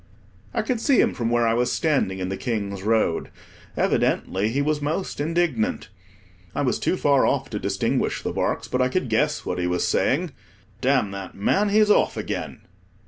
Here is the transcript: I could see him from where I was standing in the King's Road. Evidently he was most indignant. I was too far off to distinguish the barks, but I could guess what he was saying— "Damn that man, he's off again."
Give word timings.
I 0.51 0.63
could 0.63 0.81
see 0.81 0.99
him 0.99 1.13
from 1.13 1.29
where 1.29 1.45
I 1.45 1.53
was 1.53 1.71
standing 1.71 2.17
in 2.17 2.29
the 2.29 2.35
King's 2.35 2.81
Road. 2.81 3.29
Evidently 3.77 4.49
he 4.49 4.59
was 4.59 4.81
most 4.81 5.19
indignant. 5.19 5.89
I 6.55 6.63
was 6.63 6.79
too 6.79 6.97
far 6.97 7.23
off 7.27 7.51
to 7.51 7.59
distinguish 7.59 8.23
the 8.23 8.33
barks, 8.33 8.67
but 8.67 8.81
I 8.81 8.89
could 8.89 9.09
guess 9.09 9.45
what 9.45 9.59
he 9.59 9.67
was 9.67 9.87
saying— 9.87 10.31
"Damn 10.81 11.11
that 11.11 11.35
man, 11.35 11.69
he's 11.69 11.91
off 11.91 12.17
again." 12.17 12.61